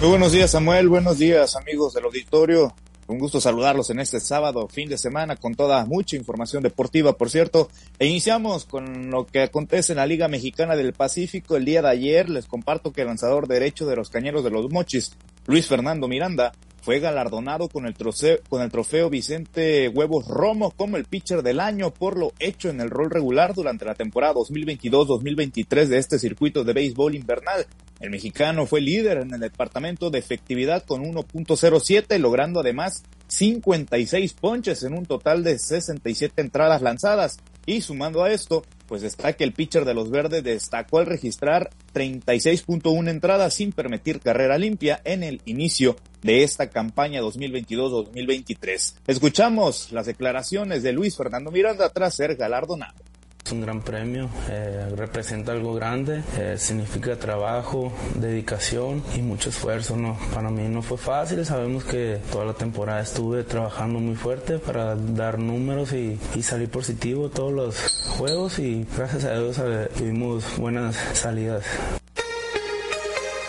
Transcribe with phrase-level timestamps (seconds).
[0.00, 0.88] Muy buenos días, Samuel.
[0.88, 2.72] Buenos días, amigos del auditorio.
[3.08, 7.30] Un gusto saludarlos en este sábado, fin de semana, con toda mucha información deportiva, por
[7.30, 7.68] cierto.
[7.98, 11.56] E iniciamos con lo que acontece en la Liga Mexicana del Pacífico.
[11.56, 14.70] El día de ayer les comparto que el lanzador derecho de los Cañeros de los
[14.70, 15.10] Mochis,
[15.46, 20.96] Luis Fernando Miranda, fue galardonado con el, trofeo, con el trofeo Vicente Huevos Romo como
[20.96, 25.86] el pitcher del año por lo hecho en el rol regular durante la temporada 2022-2023
[25.86, 27.66] de este circuito de béisbol invernal.
[28.00, 34.84] El mexicano fue líder en el departamento de efectividad con 1.07, logrando además 56 ponches
[34.84, 37.38] en un total de 67 entradas lanzadas.
[37.66, 41.70] Y sumando a esto, pues está que el pitcher de los verdes destacó al registrar
[41.92, 48.94] 36.1 entradas sin permitir carrera limpia en el inicio de esta campaña 2022-2023.
[49.06, 53.07] Escuchamos las declaraciones de Luis Fernando Miranda tras ser galardonado.
[53.48, 59.96] Es un gran premio, eh, representa algo grande, eh, significa trabajo, dedicación y mucho esfuerzo.
[59.96, 60.18] ¿no?
[60.34, 64.94] Para mí no fue fácil, sabemos que toda la temporada estuve trabajando muy fuerte para
[64.94, 70.44] dar números y, y salir positivo todos los juegos y gracias a Dios eh, tuvimos
[70.58, 71.64] buenas salidas.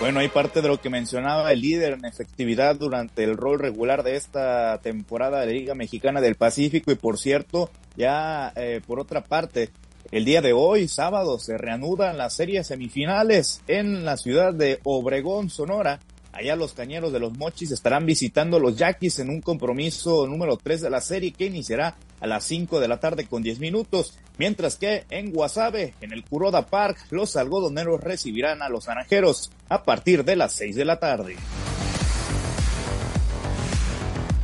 [0.00, 4.02] Bueno, hay parte de lo que mencionaba el líder en efectividad durante el rol regular
[4.02, 9.20] de esta temporada de Liga Mexicana del Pacífico y por cierto, ya eh, por otra
[9.20, 9.68] parte,
[10.10, 15.50] el día de hoy, sábado, se reanudan las series semifinales en la ciudad de Obregón,
[15.50, 16.00] Sonora.
[16.32, 20.80] Allá los cañeros de los Mochis estarán visitando los Yaquis en un compromiso número 3
[20.80, 24.76] de la serie que iniciará a las 5 de la tarde con 10 minutos, mientras
[24.76, 30.24] que en Guasave, en el Kuroda Park, los algodoneros recibirán a los naranjeros a partir
[30.24, 31.36] de las 6 de la tarde.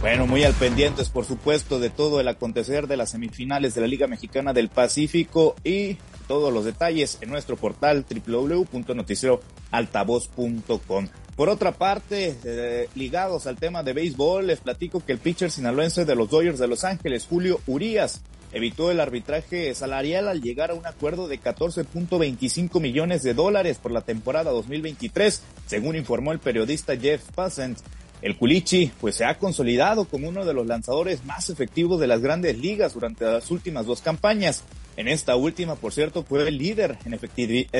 [0.00, 3.88] Bueno, muy al pendientes, por supuesto, de todo el acontecer de las semifinales de la
[3.88, 5.96] Liga Mexicana del Pacífico y
[6.28, 11.08] todos los detalles en nuestro portal www.noticieroaltavoz.com.
[11.36, 16.06] Por otra parte, eh, ligados al tema de béisbol, les platico que el pitcher sinaloense
[16.06, 20.74] de los Dodgers de Los Ángeles, Julio Urías, evitó el arbitraje salarial al llegar a
[20.74, 26.96] un acuerdo de 14.25 millones de dólares por la temporada 2023, según informó el periodista
[26.96, 27.78] Jeff Passant.
[28.22, 32.22] El Culichi pues se ha consolidado como uno de los lanzadores más efectivos de las
[32.22, 34.64] grandes ligas durante las últimas dos campañas.
[34.96, 37.12] En esta última, por cierto, fue el líder en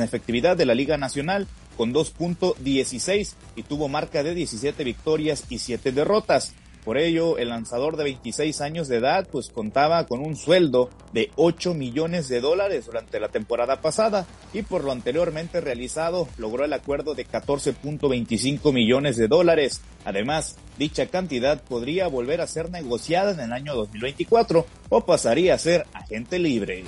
[0.00, 1.48] efectividad de la Liga Nacional
[1.80, 6.52] con 2.16 y tuvo marca de 17 victorias y 7 derrotas.
[6.84, 11.30] Por ello, el lanzador de 26 años de edad pues contaba con un sueldo de
[11.36, 16.74] 8 millones de dólares durante la temporada pasada y por lo anteriormente realizado logró el
[16.74, 19.80] acuerdo de 14.25 millones de dólares.
[20.04, 25.58] Además, dicha cantidad podría volver a ser negociada en el año 2024 o pasaría a
[25.58, 26.84] ser agente libre.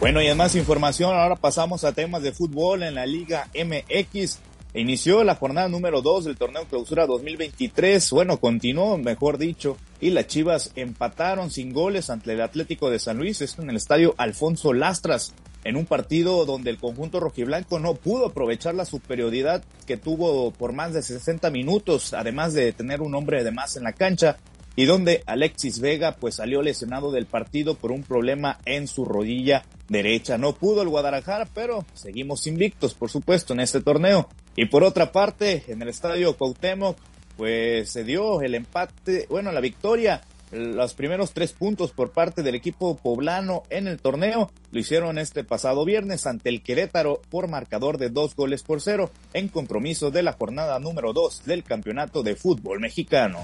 [0.00, 4.38] Bueno, y en más información, ahora pasamos a temas de fútbol en la Liga MX.
[4.72, 8.10] Inició la jornada número 2 del torneo clausura 2023.
[8.10, 13.18] Bueno, continuó, mejor dicho, y las Chivas empataron sin goles ante el Atlético de San
[13.18, 15.34] Luis, esto en el estadio Alfonso Lastras,
[15.64, 20.72] en un partido donde el conjunto rojiblanco no pudo aprovechar la superioridad que tuvo por
[20.72, 24.38] más de 60 minutos, además de tener un hombre de más en la cancha,
[24.76, 29.62] y donde Alexis Vega pues salió lesionado del partido por un problema en su rodilla
[29.90, 30.38] derecha.
[30.38, 34.28] No pudo el Guadalajara, pero seguimos invictos, por supuesto, en este torneo.
[34.56, 36.96] Y por otra parte, en el estadio Cuauhtémoc,
[37.36, 42.54] pues se dio el empate, bueno, la victoria, los primeros tres puntos por parte del
[42.54, 47.98] equipo poblano en el torneo lo hicieron este pasado viernes ante el Querétaro por marcador
[47.98, 52.34] de dos goles por cero en compromiso de la jornada número dos del campeonato de
[52.34, 53.38] fútbol mexicano.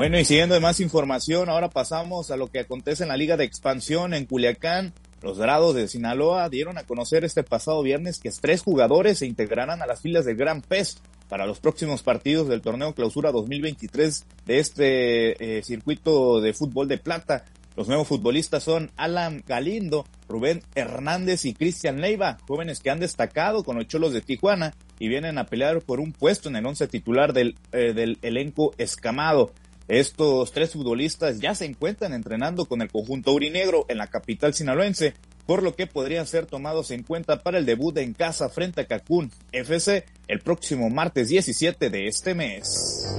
[0.00, 3.36] Bueno, y siguiendo de más información, ahora pasamos a lo que acontece en la Liga
[3.36, 4.94] de Expansión en Culiacán.
[5.20, 9.82] Los Dorados de Sinaloa dieron a conocer este pasado viernes que tres jugadores se integrarán
[9.82, 10.96] a las filas del Gran Pez
[11.28, 16.96] para los próximos partidos del torneo Clausura 2023 de este eh, circuito de fútbol de
[16.96, 17.44] plata.
[17.76, 23.64] Los nuevos futbolistas son Alan Galindo, Rubén Hernández y Cristian Leiva, jóvenes que han destacado
[23.64, 26.88] con los Cholos de Tijuana y vienen a pelear por un puesto en el once
[26.88, 29.52] titular del, eh, del elenco escamado.
[29.90, 35.14] Estos tres futbolistas ya se encuentran entrenando con el conjunto urinegro en la capital sinaloense,
[35.46, 38.86] por lo que podrían ser tomados en cuenta para el debut en casa frente a
[38.86, 43.16] Cancún FC el próximo martes 17 de este mes.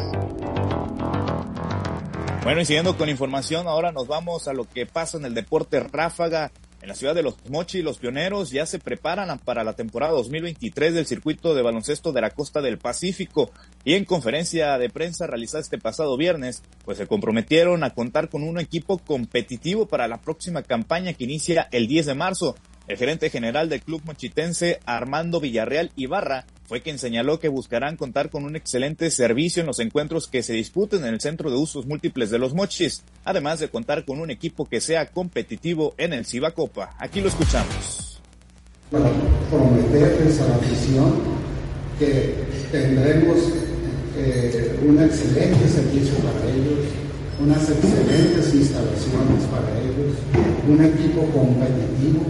[2.46, 5.82] Bueno, y siguiendo con información, ahora nos vamos a lo que pasa en el deporte
[5.82, 10.14] ráfaga en la ciudad de Los Mochi, los pioneros ya se preparan para la temporada
[10.14, 13.52] 2023 del circuito de baloncesto de la costa del Pacífico
[13.86, 18.42] y en conferencia de prensa realizada este pasado viernes, pues se comprometieron a contar con
[18.42, 22.56] un equipo competitivo para la próxima campaña que inicia el 10 de marzo.
[22.88, 28.30] El gerente general del club mochitense, Armando Villarreal Ibarra, fue quien señaló que buscarán contar
[28.30, 31.86] con un excelente servicio en los encuentros que se disputen en el Centro de Usos
[31.86, 36.26] Múltiples de los Mochis, además de contar con un equipo que sea competitivo en el
[36.26, 36.96] Ciba Copa.
[36.98, 38.22] Aquí lo escuchamos.
[38.90, 39.12] Para
[39.50, 41.20] prometerles a la afición
[42.00, 42.36] que
[42.72, 43.38] tendremos
[44.16, 46.86] eh, un excelente servicio para ellos,
[47.42, 50.16] unas excelentes instalaciones para ellos,
[50.70, 52.22] un equipo competitivo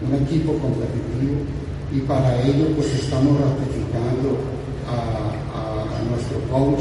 [0.00, 1.42] un equipo competitivo
[1.92, 4.38] y para ello pues estamos ratificando
[4.86, 5.34] a,
[6.08, 6.80] nuestro coach,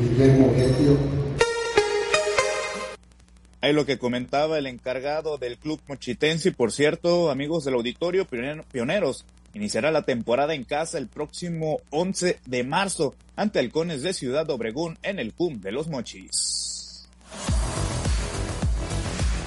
[0.00, 0.96] Guillermo Guetio.
[3.60, 8.26] Ahí lo que comentaba el encargado del club mochitense y por cierto, amigos del auditorio,
[8.70, 14.48] pioneros, iniciará la temporada en casa el próximo 11 de marzo ante Halcones de Ciudad
[14.50, 17.08] Obregón en el PUM de los Mochis.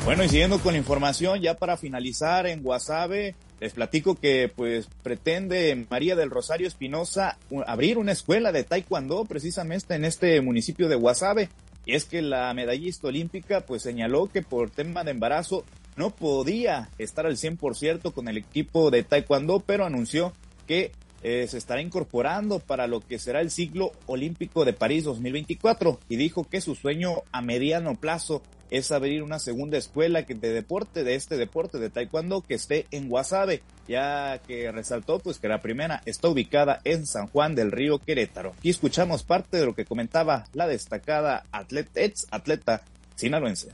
[0.03, 4.87] Bueno, y siguiendo con la información, ya para finalizar en Guasave, les platico que pues
[5.03, 10.95] pretende María del Rosario Espinosa abrir una escuela de taekwondo precisamente en este municipio de
[10.95, 11.49] Guasave.
[11.85, 15.63] Y es que la medallista olímpica pues señaló que por tema de embarazo
[15.95, 20.33] no podía estar al 100% con el equipo de taekwondo, pero anunció
[20.67, 20.91] que
[21.23, 26.15] eh, se estará incorporando para lo que será el siglo olímpico de París 2024 y
[26.15, 31.15] dijo que su sueño a mediano plazo es abrir una segunda escuela de deporte, de
[31.15, 36.01] este deporte de taekwondo que esté en Guasave, ya que resaltó pues que la primera
[36.05, 38.53] está ubicada en San Juan del Río Querétaro.
[38.57, 42.81] Aquí escuchamos parte de lo que comentaba la destacada atleta, ex atleta
[43.15, 43.69] sinaloense.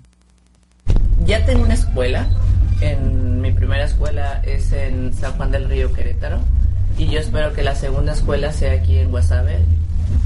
[1.26, 2.30] Ya tengo una escuela,
[2.82, 6.40] en mi primera escuela es en San Juan del Río Querétaro
[6.98, 9.60] y yo espero que la segunda escuela sea aquí en Guasave.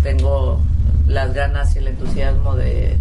[0.04, 0.62] Tengo
[1.08, 2.98] las ganas y el entusiasmo de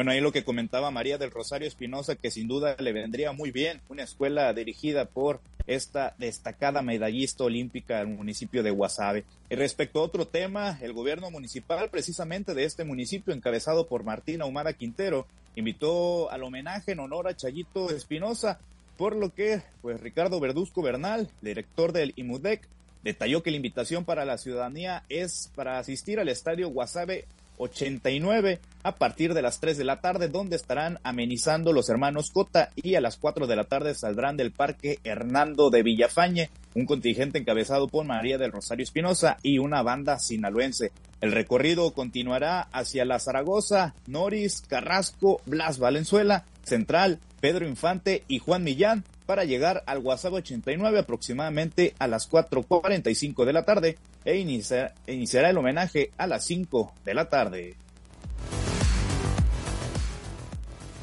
[0.00, 3.50] Bueno, ahí lo que comentaba María del Rosario Espinosa, que sin duda le vendría muy
[3.50, 9.26] bien una escuela dirigida por esta destacada medallista olímpica del municipio de Guasave.
[9.50, 14.40] Y respecto a otro tema, el gobierno municipal, precisamente de este municipio, encabezado por Martín
[14.40, 18.58] Ahumada Quintero, invitó al homenaje en honor a Chayito Espinosa,
[18.96, 22.66] por lo que, pues Ricardo Verduzco Bernal, director del IMUDEC,
[23.02, 27.24] Detalló que la invitación para la ciudadanía es para asistir al estadio Guasave
[27.60, 32.70] 89 a partir de las 3 de la tarde, donde estarán amenizando los hermanos Cota
[32.74, 37.38] y a las 4 de la tarde saldrán del Parque Hernando de Villafañe, un contingente
[37.38, 40.92] encabezado por María del Rosario Espinosa y una banda sinaloense.
[41.20, 48.64] El recorrido continuará hacia la Zaragoza, Noris, Carrasco, Blas Valenzuela, Central, Pedro Infante y Juan
[48.64, 55.12] Millán, para llegar al WhatsApp 89 aproximadamente a las 4.45 de la tarde e, e
[55.14, 57.74] iniciará el homenaje a las 5 de la tarde.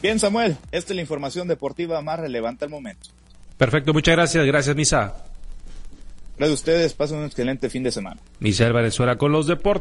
[0.01, 3.09] Bien, Samuel, esta es la información deportiva más relevante al momento.
[3.57, 4.45] Perfecto, muchas gracias.
[4.45, 5.15] Gracias, Misa.
[6.37, 8.21] Gracias a ustedes, pasen un excelente fin de semana.
[8.39, 9.75] Misa Venezuela con los deportes.